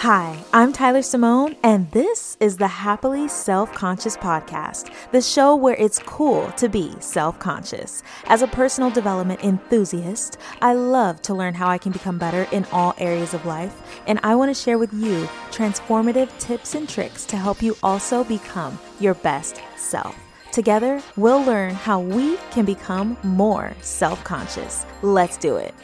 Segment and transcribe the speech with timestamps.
[0.00, 5.74] Hi, I'm Tyler Simone, and this is the Happily Self Conscious Podcast, the show where
[5.74, 8.02] it's cool to be self conscious.
[8.24, 12.64] As a personal development enthusiast, I love to learn how I can become better in
[12.72, 17.26] all areas of life, and I want to share with you transformative tips and tricks
[17.26, 20.16] to help you also become your best self.
[20.50, 24.86] Together, we'll learn how we can become more self conscious.
[25.02, 25.74] Let's do it.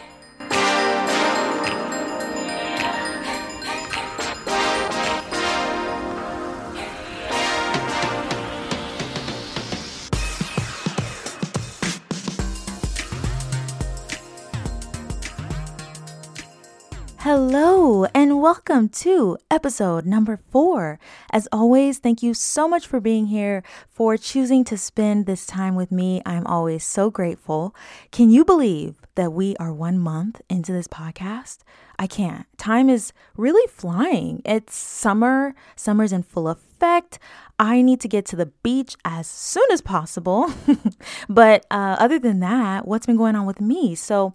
[17.26, 21.00] Hello, and welcome to episode number four.
[21.32, 25.74] As always, thank you so much for being here, for choosing to spend this time
[25.74, 26.22] with me.
[26.24, 27.74] I'm always so grateful.
[28.12, 31.62] Can you believe that we are one month into this podcast?
[31.98, 32.46] I can't.
[32.58, 34.40] Time is really flying.
[34.44, 37.18] It's summer, summer's in full effect.
[37.58, 40.48] I need to get to the beach as soon as possible.
[41.28, 43.96] but uh, other than that, what's been going on with me?
[43.96, 44.32] So,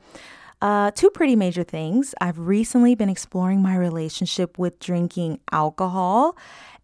[0.62, 2.14] uh, two pretty major things.
[2.22, 6.38] I've recently been exploring my relationship with drinking alcohol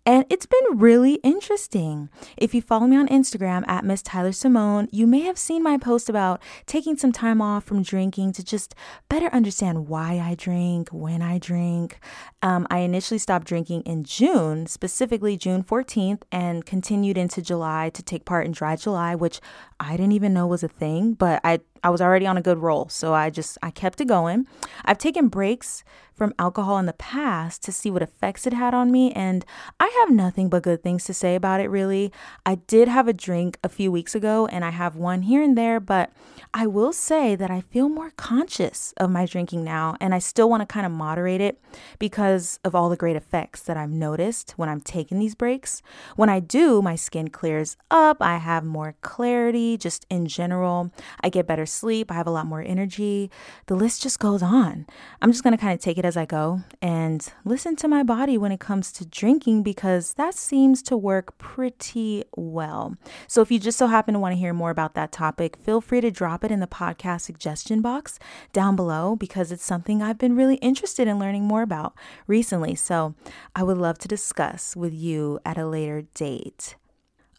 [0.07, 2.07] and it's been really interesting.
[2.37, 5.77] If you follow me on Instagram at Miss Tyler Simone, you may have seen my
[5.77, 8.73] post about taking some time off from drinking to just
[9.09, 11.99] better understand why I drink, when I drink.
[12.41, 18.01] Um, I initially stopped drinking in June, specifically June 14th, and continued into July to
[18.01, 19.41] take part in Dry July, which
[19.77, 22.59] I didn't even know was a thing, but I I was already on a good
[22.59, 24.47] roll, so I just I kept it going.
[24.85, 25.83] I've taken breaks
[26.17, 29.45] from alcohol in the past to see what effects it had on me, and
[29.79, 32.11] I have nothing but good things to say about it, really.
[32.43, 35.55] I did have a drink a few weeks ago, and I have one here and
[35.55, 36.11] there, but
[36.55, 40.49] I will say that I feel more conscious of my drinking now, and I still
[40.49, 41.61] want to kind of moderate it
[41.99, 45.83] because of all the great effects that I've noticed when I'm taking these breaks.
[46.15, 51.29] When I do, my skin clears up, I have more clarity just in general, I
[51.29, 53.29] get better sleep, I have a lot more energy.
[53.67, 54.87] The list just goes on.
[55.21, 58.03] I'm just going to kind of take it as I go and listen to my
[58.03, 62.95] body when it comes to drinking because that seems to work pretty well.
[63.27, 65.81] So if you just so happen to want to hear more about that topic, feel
[65.81, 68.17] free to drop it in the podcast suggestion box
[68.53, 71.93] down below because it's something I've been really interested in learning more about
[72.25, 72.75] recently.
[72.75, 73.15] So
[73.55, 76.75] I would love to discuss with you at a later date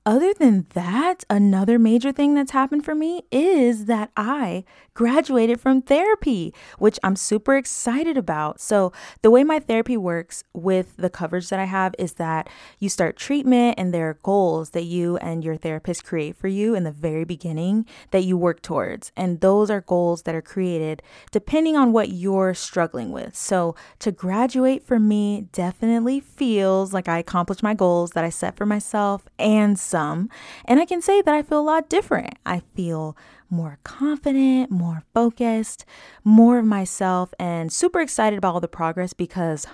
[0.09, 4.65] other than that, another major thing that's happened for me is that I
[4.95, 8.59] graduated from therapy, which I'm super excited about.
[8.59, 12.49] So, the way my therapy works with the coverage that I have is that
[12.79, 16.75] you start treatment and there are goals that you and your therapist create for you
[16.75, 19.13] in the very beginning that you work towards.
[19.15, 21.03] And those are goals that are created
[21.33, 23.37] depending on what you're struggling with.
[23.37, 28.57] So, to graduate for me definitely feels like I accomplished my goals that I set
[28.57, 30.31] for myself and some some.
[30.65, 32.35] And I can say that I feel a lot different.
[32.47, 33.17] I feel
[33.51, 35.85] more confident, more focused,
[36.23, 39.67] more of myself, and super excited about all the progress because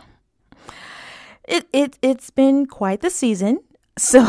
[1.46, 3.60] it, it it's been quite the season.
[3.96, 4.24] So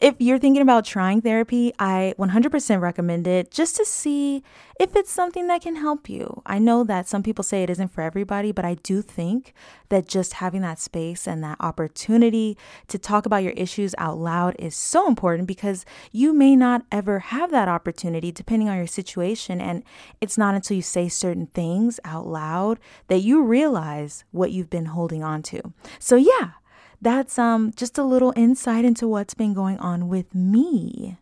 [0.00, 4.42] if you're thinking about trying therapy, I 100% recommend it just to see
[4.80, 6.42] if it's something that can help you.
[6.46, 9.54] I know that some people say it isn't for everybody, but I do think
[9.88, 12.56] that just having that space and that opportunity
[12.88, 17.18] to talk about your issues out loud is so important because you may not ever
[17.18, 19.60] have that opportunity depending on your situation.
[19.60, 19.82] And
[20.20, 22.78] it's not until you say certain things out loud
[23.08, 25.72] that you realize what you've been holding on to.
[25.98, 26.52] So, yeah
[27.00, 31.16] that's um just a little insight into what's been going on with me.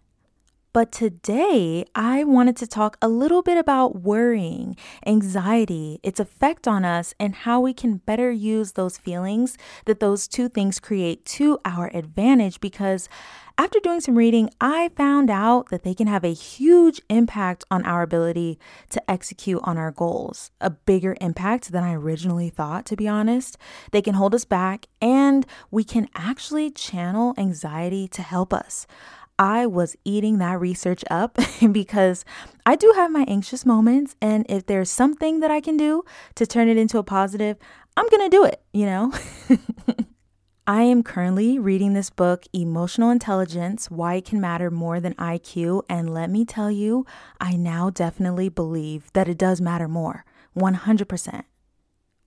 [0.74, 4.76] But today, I wanted to talk a little bit about worrying,
[5.06, 10.26] anxiety, its effect on us, and how we can better use those feelings that those
[10.26, 12.60] two things create to our advantage.
[12.60, 13.08] Because
[13.56, 17.86] after doing some reading, I found out that they can have a huge impact on
[17.86, 18.58] our ability
[18.90, 23.56] to execute on our goals, a bigger impact than I originally thought, to be honest.
[23.92, 28.88] They can hold us back, and we can actually channel anxiety to help us.
[29.38, 31.38] I was eating that research up
[31.72, 32.24] because
[32.64, 34.16] I do have my anxious moments.
[34.20, 36.04] And if there's something that I can do
[36.36, 37.56] to turn it into a positive,
[37.96, 39.12] I'm going to do it, you know?
[40.66, 45.82] I am currently reading this book, Emotional Intelligence Why It Can Matter More Than IQ.
[45.90, 47.04] And let me tell you,
[47.38, 50.24] I now definitely believe that it does matter more
[50.56, 51.44] 100%.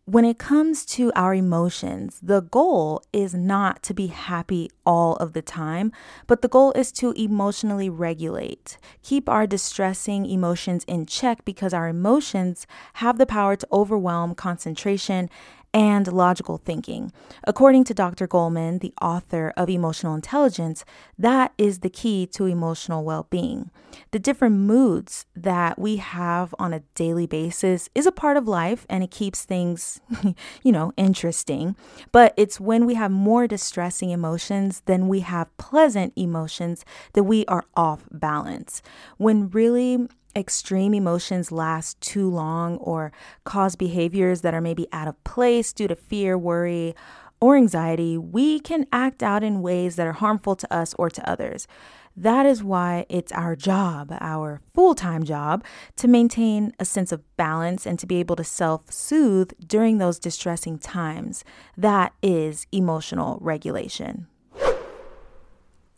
[0.09, 5.33] When it comes to our emotions, the goal is not to be happy all of
[5.33, 5.91] the time,
[6.27, 11.89] but the goal is to emotionally regulate, keep our distressing emotions in check because our
[11.89, 15.29] emotions have the power to overwhelm concentration
[15.77, 17.13] and logical thinking.
[17.43, 18.27] According to Dr.
[18.27, 20.83] Goleman, the author of Emotional Intelligence,
[21.19, 23.69] that is the key to emotional well being.
[24.09, 28.87] The different moods that we have on a daily basis is a part of life
[28.89, 30.01] and it keeps things,
[30.63, 31.75] you know, interesting.
[32.11, 37.45] But it's when we have more distressing emotions than we have pleasant emotions that we
[37.45, 38.81] are off balance.
[39.17, 40.07] When really
[40.37, 43.11] extreme emotions last too long or
[43.43, 46.95] cause behaviors that are maybe out of place due to fear, worry,
[47.39, 51.29] or anxiety, we can act out in ways that are harmful to us or to
[51.29, 51.67] others.
[52.15, 55.63] That is why it's our job, our full time job,
[55.97, 60.17] to maintain a sense of balance and to be able to self soothe during those
[60.17, 61.43] distressing times.
[61.77, 64.25] That is emotional regulation.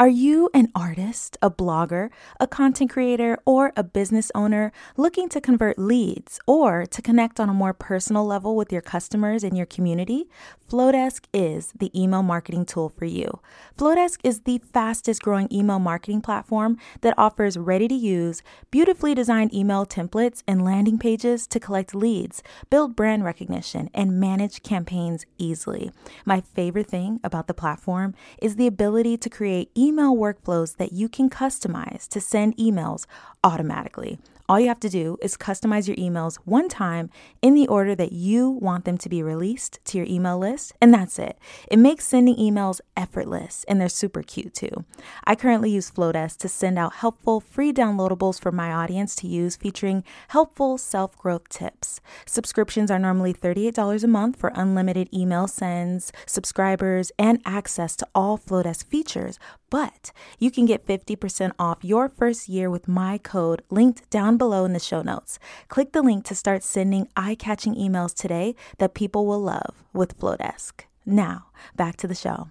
[0.01, 2.09] Are you an artist, a blogger,
[2.39, 7.49] a content creator, or a business owner looking to convert leads or to connect on
[7.49, 10.29] a more personal level with your customers in your community?
[10.69, 13.41] Flowdesk is the email marketing tool for you.
[13.77, 18.41] Flowdesk is the fastest growing email marketing platform that offers ready to use,
[18.71, 24.63] beautifully designed email templates and landing pages to collect leads, build brand recognition, and manage
[24.63, 25.91] campaigns easily.
[26.23, 30.93] My favorite thing about the platform is the ability to create email email workflows that
[30.93, 33.05] you can customize to send emails
[33.43, 34.19] automatically.
[34.49, 38.13] All you have to do is customize your emails one time in the order that
[38.13, 41.37] you want them to be released to your email list, and that's it.
[41.69, 44.85] It makes sending emails effortless, and they're super cute too.
[45.23, 49.55] I currently use Flowdesk to send out helpful free downloadables for my audience to use
[49.55, 52.01] featuring helpful self growth tips.
[52.25, 58.39] Subscriptions are normally $38 a month for unlimited email sends, subscribers, and access to all
[58.39, 59.37] Flowdesk features,
[59.69, 64.65] but you can get 50% off your first year with my code linked down below
[64.65, 65.37] in the show notes.
[65.67, 70.17] Click the link to start sending eye catching emails today that people will love with
[70.17, 70.85] Flowdesk.
[71.05, 72.47] Now, back to the show.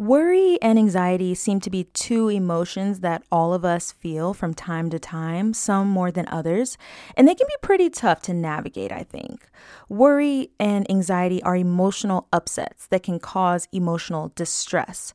[0.00, 4.88] Worry and anxiety seem to be two emotions that all of us feel from time
[4.88, 6.78] to time, some more than others,
[7.18, 9.46] and they can be pretty tough to navigate, I think.
[9.90, 15.12] Worry and anxiety are emotional upsets that can cause emotional distress.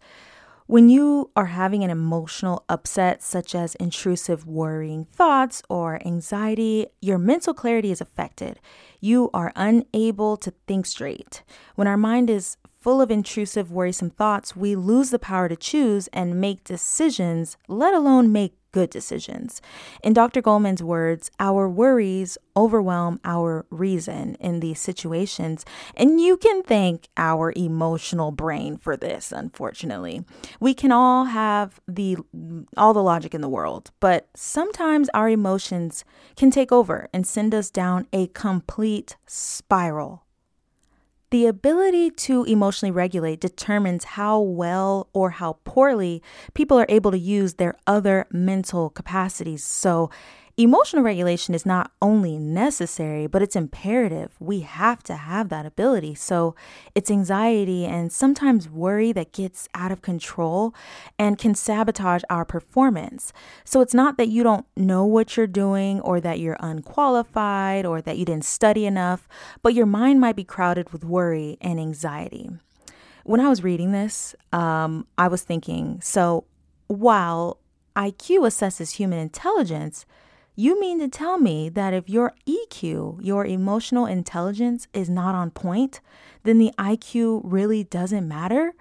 [0.67, 7.19] When you are having an emotional upset, such as intrusive worrying thoughts or anxiety, your
[7.19, 8.59] mental clarity is affected.
[9.00, 11.44] You are unable to think straight.
[11.75, 16.07] When our mind is full of intrusive, worrisome thoughts, we lose the power to choose
[16.07, 19.62] and make decisions, let alone make good decisions.
[20.04, 20.42] In Dr.
[20.42, 25.63] Goleman's words, our worries overwhelm our reason in these situations,
[25.95, 30.25] and you can thank our emotional brain for this, unfortunately.
[30.60, 32.18] We can all have the
[32.75, 36.04] all the logic in the world, but sometimes our emotions
[36.36, 40.25] can take over and send us down a complete spiral
[41.31, 46.22] the ability to emotionally regulate determines how well or how poorly
[46.54, 49.63] people are able to use their other mental capacities.
[49.63, 50.10] So,
[50.57, 54.38] Emotional regulation is not only necessary, but it's imperative.
[54.40, 56.16] We have to have that ability.
[56.16, 56.56] So
[56.94, 60.74] it's anxiety and sometimes worry that gets out of control
[61.19, 63.34] and can sabotage our performance.
[63.66, 68.02] So it's not that you don't know what you're doing or that you're unqualified or
[68.04, 69.28] that you didn't study enough,
[69.62, 72.50] but your mind might be crowded with worry and anxiety.
[73.25, 76.45] When I was reading this, um, I was thinking so
[76.88, 77.59] while
[77.97, 80.06] IQ assesses human intelligence,
[80.56, 85.52] you mean to tell me that if your EQ, your emotional intelligence, is not on
[85.52, 86.00] point,
[86.44, 88.74] then the IQ really doesn't matter?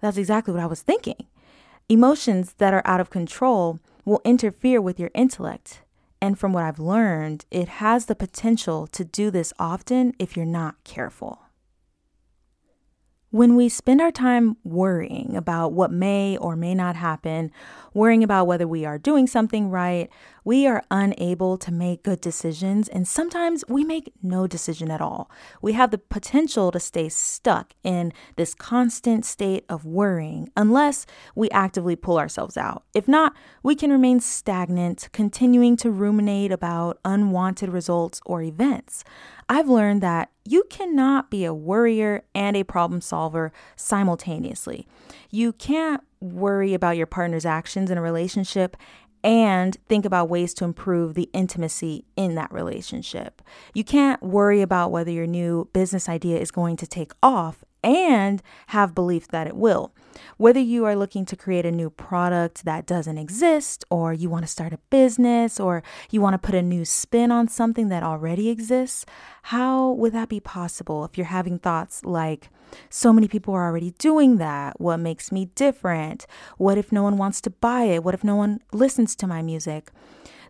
[0.00, 1.26] That's exactly what I was thinking.
[1.88, 5.82] Emotions that are out of control will interfere with your intellect.
[6.20, 10.46] And from what I've learned, it has the potential to do this often if you're
[10.46, 11.40] not careful.
[13.32, 17.50] When we spend our time worrying about what may or may not happen,
[17.94, 20.10] worrying about whether we are doing something right,
[20.44, 25.30] we are unable to make good decisions, and sometimes we make no decision at all.
[25.62, 31.48] We have the potential to stay stuck in this constant state of worrying unless we
[31.50, 32.84] actively pull ourselves out.
[32.92, 39.04] If not, we can remain stagnant, continuing to ruminate about unwanted results or events.
[39.48, 43.21] I've learned that you cannot be a worrier and a problem solver
[43.76, 44.86] simultaneously.
[45.30, 48.76] You can't worry about your partner's actions in a relationship
[49.24, 53.40] and think about ways to improve the intimacy in that relationship.
[53.72, 58.42] You can't worry about whether your new business idea is going to take off and
[58.68, 59.94] have belief that it will.
[60.36, 64.44] Whether you are looking to create a new product that doesn't exist, or you want
[64.44, 68.02] to start a business, or you want to put a new spin on something that
[68.02, 69.04] already exists,
[69.44, 72.50] how would that be possible if you're having thoughts like,
[72.88, 74.80] so many people are already doing that?
[74.80, 76.26] What makes me different?
[76.56, 78.02] What if no one wants to buy it?
[78.02, 79.90] What if no one listens to my music?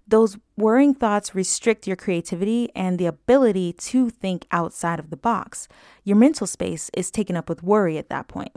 [0.06, 5.68] Those worrying thoughts restrict your creativity and the ability to think outside of the box.
[6.04, 8.52] Your mental space is taken up with worry at that point.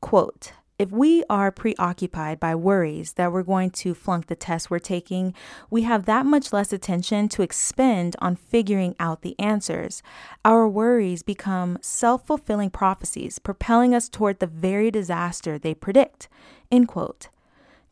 [0.00, 4.78] Quote, if we are preoccupied by worries that we're going to flunk the test we're
[4.78, 5.32] taking,
[5.70, 10.02] we have that much less attention to expend on figuring out the answers.
[10.44, 16.28] Our worries become self fulfilling prophecies, propelling us toward the very disaster they predict.
[16.70, 17.28] End quote.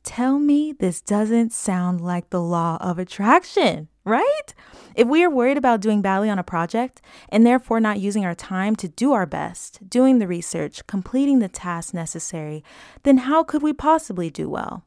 [0.05, 4.55] Tell me this doesn't sound like the law of attraction, right?
[4.95, 8.35] If we are worried about doing badly on a project and therefore not using our
[8.35, 12.63] time to do our best, doing the research, completing the tasks necessary,
[13.03, 14.85] then how could we possibly do well?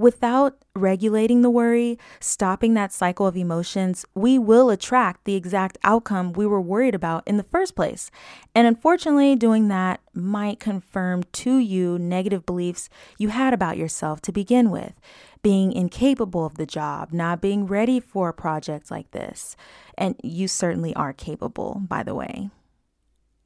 [0.00, 6.32] Without regulating the worry, stopping that cycle of emotions, we will attract the exact outcome
[6.32, 8.10] we were worried about in the first place.
[8.54, 12.88] And unfortunately, doing that might confirm to you negative beliefs
[13.18, 14.94] you had about yourself to begin with.
[15.42, 19.54] Being incapable of the job, not being ready for a project like this.
[19.98, 22.48] And you certainly are capable, by the way.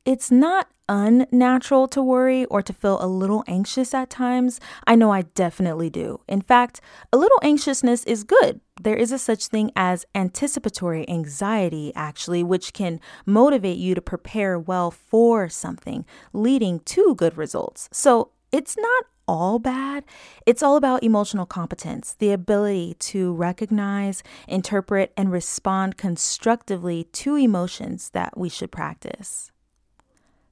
[0.05, 4.61] It's not unnatural to worry or to feel a little anxious at times.
[4.87, 6.21] I know I definitely do.
[6.29, 8.61] In fact, a little anxiousness is good.
[8.83, 14.59] There is a such thing as anticipatory anxiety, actually, which can motivate you to prepare
[14.59, 17.89] well for something, leading to good results.
[17.91, 20.05] So it's not all bad.
[20.45, 28.11] It's all about emotional competence, the ability to recognize, interpret, and respond constructively to emotions
[28.11, 29.51] that we should practice.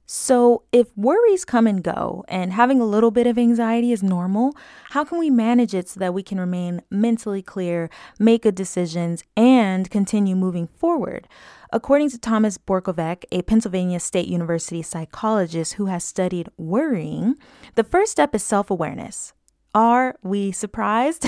[0.05, 4.53] So, if worries come and go and having a little bit of anxiety is normal,
[4.89, 9.23] how can we manage it so that we can remain mentally clear, make good decisions,
[9.37, 11.27] and continue moving forward?
[11.71, 17.35] According to Thomas Borkovec, a Pennsylvania State University psychologist who has studied worrying,
[17.75, 19.33] the first step is self awareness.
[19.75, 21.25] Are we surprised?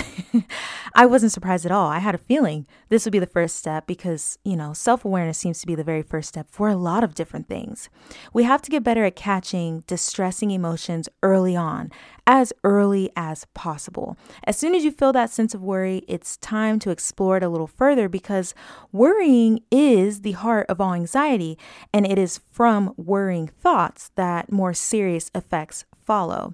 [0.93, 1.89] I wasn't surprised at all.
[1.89, 5.39] I had a feeling this would be the first step because, you know, self awareness
[5.39, 7.89] seems to be the very first step for a lot of different things.
[8.33, 11.91] We have to get better at catching distressing emotions early on,
[12.27, 14.15] as early as possible.
[14.43, 17.49] As soon as you feel that sense of worry, it's time to explore it a
[17.49, 18.53] little further because
[18.91, 21.57] worrying is the heart of all anxiety,
[21.91, 26.53] and it is from worrying thoughts that more serious effects follow.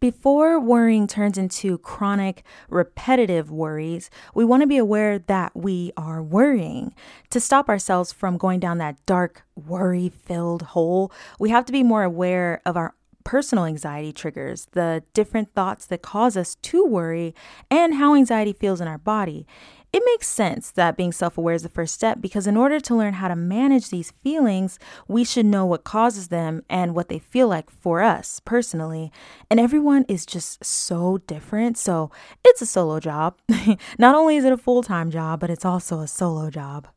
[0.00, 6.22] Before worrying turns into chronic, repetitive worries, we want to be aware that we are
[6.22, 6.94] worrying.
[7.30, 11.82] To stop ourselves from going down that dark, worry filled hole, we have to be
[11.82, 17.34] more aware of our personal anxiety triggers, the different thoughts that cause us to worry,
[17.68, 19.48] and how anxiety feels in our body.
[19.90, 22.94] It makes sense that being self aware is the first step because, in order to
[22.94, 27.18] learn how to manage these feelings, we should know what causes them and what they
[27.18, 29.10] feel like for us personally.
[29.50, 31.78] And everyone is just so different.
[31.78, 32.10] So
[32.44, 33.38] it's a solo job.
[33.98, 36.88] Not only is it a full time job, but it's also a solo job.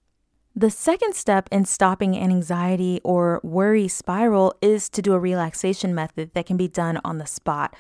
[0.54, 5.96] The second step in stopping an anxiety or worry spiral is to do a relaxation
[5.96, 7.74] method that can be done on the spot.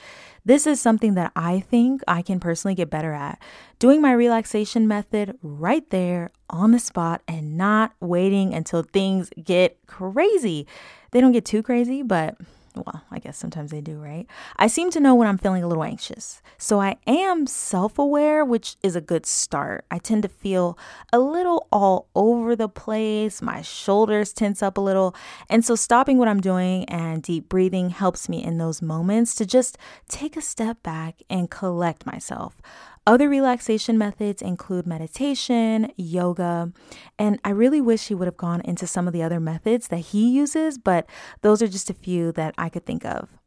[0.45, 3.41] This is something that I think I can personally get better at.
[3.79, 9.77] Doing my relaxation method right there on the spot and not waiting until things get
[9.85, 10.65] crazy.
[11.11, 12.37] They don't get too crazy, but
[12.75, 14.25] well, I guess sometimes they do, right?
[14.57, 16.41] I seem to know when I'm feeling a little anxious.
[16.57, 19.85] So I am self aware, which is a good start.
[19.91, 20.77] I tend to feel
[21.11, 23.41] a little all over the place.
[23.41, 25.15] My shoulders tense up a little.
[25.49, 29.45] And so stopping what I'm doing and deep breathing helps me in those moments to
[29.45, 32.61] just take a step back and collect myself.
[33.07, 36.71] Other relaxation methods include meditation, yoga,
[37.17, 39.97] and I really wish he would have gone into some of the other methods that
[39.97, 41.09] he uses, but
[41.41, 43.40] those are just a few that I could think of.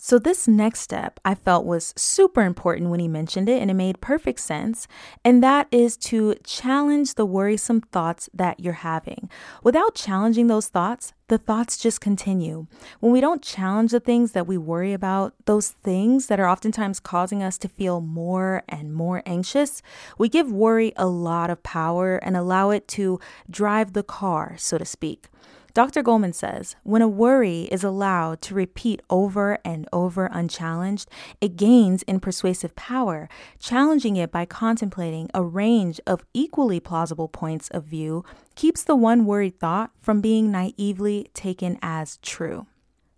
[0.00, 3.74] So, this next step I felt was super important when he mentioned it, and it
[3.74, 4.86] made perfect sense.
[5.24, 9.28] And that is to challenge the worrisome thoughts that you're having.
[9.64, 12.68] Without challenging those thoughts, the thoughts just continue.
[13.00, 17.00] When we don't challenge the things that we worry about, those things that are oftentimes
[17.00, 19.82] causing us to feel more and more anxious,
[20.16, 23.18] we give worry a lot of power and allow it to
[23.50, 25.26] drive the car, so to speak.
[25.78, 26.02] Dr.
[26.02, 31.08] Goleman says when a worry is allowed to repeat over and over unchallenged,
[31.40, 33.28] it gains in persuasive power.
[33.60, 38.24] Challenging it by contemplating a range of equally plausible points of view
[38.56, 42.66] keeps the one worried thought from being naively taken as true.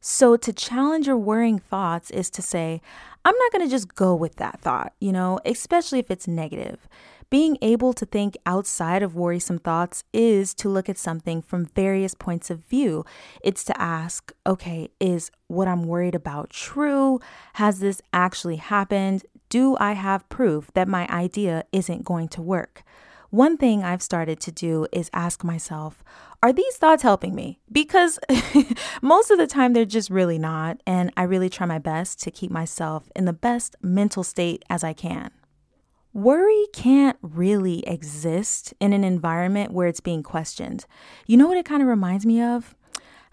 [0.03, 2.83] So, to challenge your worrying thoughts is to say,
[3.25, 6.89] I'm not going to just go with that thought, you know, especially if it's negative.
[7.31, 12.13] Being able to think outside of worrisome thoughts is to look at something from various
[12.13, 13.05] points of view.
[13.41, 17.21] It's to ask, okay, is what I'm worried about true?
[17.55, 19.25] Has this actually happened?
[19.49, 22.83] Do I have proof that my idea isn't going to work?
[23.31, 26.03] One thing I've started to do is ask myself,
[26.43, 27.61] are these thoughts helping me?
[27.71, 28.19] Because
[29.03, 30.81] most of the time they're just really not.
[30.85, 34.83] And I really try my best to keep myself in the best mental state as
[34.83, 35.31] I can.
[36.13, 40.85] Worry can't really exist in an environment where it's being questioned.
[41.27, 42.75] You know what it kind of reminds me of?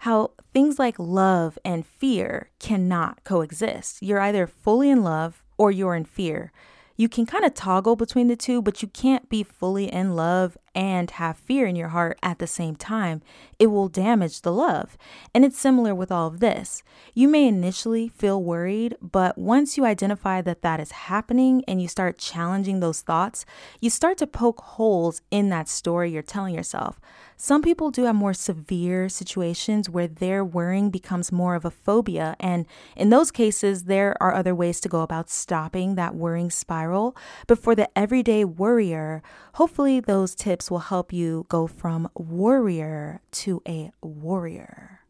[0.00, 4.00] How things like love and fear cannot coexist.
[4.00, 6.52] You're either fully in love or you're in fear.
[6.96, 10.56] You can kind of toggle between the two, but you can't be fully in love
[10.74, 13.22] and have fear in your heart at the same time.
[13.58, 14.96] It will damage the love.
[15.34, 16.82] And it's similar with all of this.
[17.14, 21.88] You may initially feel worried, but once you identify that that is happening and you
[21.88, 23.44] start challenging those thoughts,
[23.80, 27.00] you start to poke holes in that story you're telling yourself.
[27.40, 32.34] Some people do have more severe situations where their worrying becomes more of a phobia.
[32.40, 37.16] And in those cases, there are other ways to go about stopping that worrying spiral.
[37.46, 39.22] But for the everyday worrier,
[39.54, 45.00] hopefully those tips will help you go from worrier to a warrior.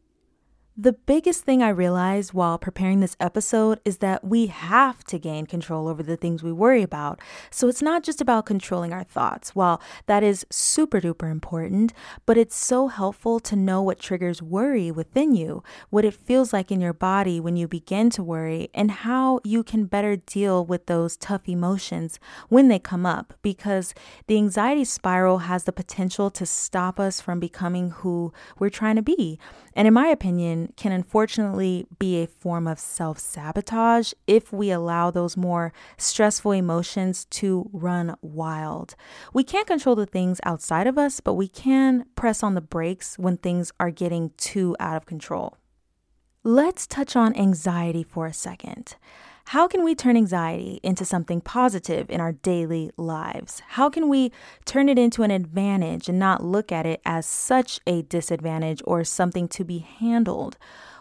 [0.81, 5.45] The biggest thing I realized while preparing this episode is that we have to gain
[5.45, 7.19] control over the things we worry about.
[7.51, 9.53] So it's not just about controlling our thoughts.
[9.53, 11.91] While that is super duper important,
[12.25, 16.71] but it's so helpful to know what triggers worry within you, what it feels like
[16.71, 20.85] in your body when you begin to worry, and how you can better deal with
[20.85, 23.33] those tough emotions when they come up.
[23.41, 23.93] Because
[24.27, 29.01] the anxiety spiral has the potential to stop us from becoming who we're trying to
[29.01, 29.37] be.
[29.75, 35.11] And in my opinion, can unfortunately be a form of self sabotage if we allow
[35.11, 38.95] those more stressful emotions to run wild.
[39.33, 43.17] We can't control the things outside of us, but we can press on the brakes
[43.17, 45.57] when things are getting too out of control.
[46.43, 48.95] Let's touch on anxiety for a second.
[49.49, 53.63] How can we turn anxiety into something positive in our daily lives?
[53.69, 54.31] How can we
[54.65, 59.03] turn it into an advantage and not look at it as such a disadvantage or
[59.03, 60.59] something to be handled?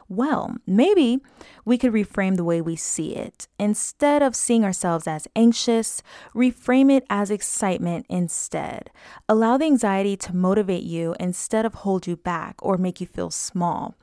[0.09, 1.19] Well, maybe
[1.67, 3.49] we could reframe the way we see it.
[3.59, 6.03] Instead of seeing ourselves as anxious,
[6.35, 8.91] reframe it as excitement instead.
[9.29, 13.31] Allow the anxiety to motivate you instead of hold you back or make you feel
[13.31, 13.95] small.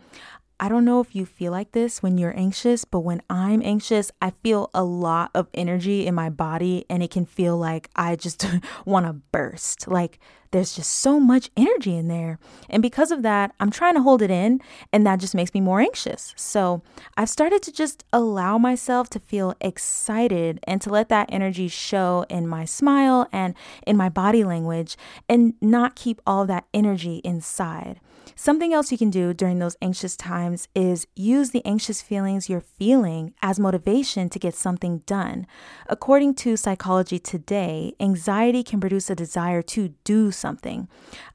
[0.57, 4.09] I don't know if you feel like this when you're anxious, but when I'm anxious,
[4.21, 8.15] I feel a lot of energy in my body and it can feel like I
[8.15, 8.47] just
[8.85, 9.87] want to burst.
[9.89, 10.17] Like
[10.51, 12.39] there's just so much energy in there.
[12.69, 14.61] And because of that, I'm trying to hold it in
[14.93, 16.33] and that just makes me more anxious.
[16.37, 16.81] So
[17.17, 22.25] I've started to just allow myself to feel excited and to let that energy show
[22.29, 24.95] in my smile and in my body language
[25.27, 27.99] and not keep all that energy inside.
[28.33, 32.61] Something else you can do during those anxious times is use the anxious feelings you're
[32.61, 35.45] feeling as motivation to get something done.
[35.87, 40.87] According to Psychology Today, anxiety can produce a desire to do something.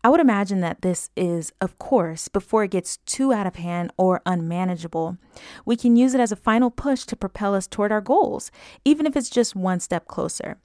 [0.02, 3.92] I would imagine that this is, of course, before it gets too out of hand
[3.96, 5.16] or unmanageable.
[5.64, 8.50] We can use it as a final push to propel us toward our goals,
[8.84, 10.58] even if it's just one step closer.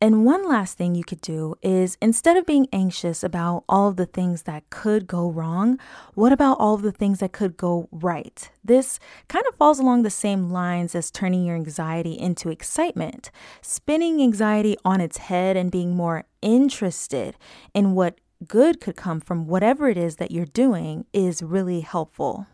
[0.00, 3.96] And one last thing you could do is instead of being anxious about all of
[3.96, 5.76] the things that could go wrong,
[6.14, 8.48] what about all of the things that could go right?
[8.64, 14.22] This kind of falls along the same lines as turning your anxiety into excitement, spinning
[14.22, 17.36] anxiety on its head and being more interested
[17.74, 22.46] in what good could come from whatever it is that you're doing is really helpful.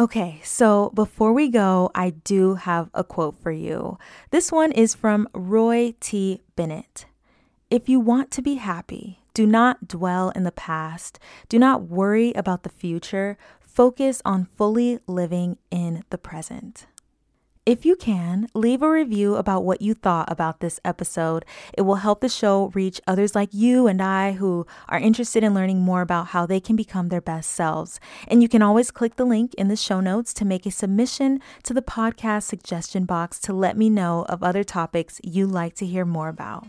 [0.00, 3.98] Okay, so before we go, I do have a quote for you.
[4.30, 6.40] This one is from Roy T.
[6.56, 7.04] Bennett.
[7.68, 11.18] If you want to be happy, do not dwell in the past.
[11.50, 13.36] Do not worry about the future.
[13.60, 16.86] Focus on fully living in the present.
[17.66, 21.44] If you can, leave a review about what you thought about this episode.
[21.76, 25.52] It will help the show reach others like you and I who are interested in
[25.52, 28.00] learning more about how they can become their best selves.
[28.26, 31.38] And you can always click the link in the show notes to make a submission
[31.64, 35.86] to the podcast suggestion box to let me know of other topics you'd like to
[35.86, 36.66] hear more about.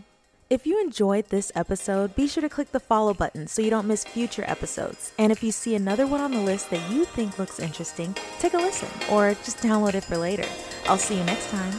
[0.52, 3.88] If you enjoyed this episode, be sure to click the follow button so you don't
[3.88, 5.14] miss future episodes.
[5.18, 8.52] And if you see another one on the list that you think looks interesting, take
[8.52, 10.44] a listen or just download it for later.
[10.84, 11.72] I'll see you next time.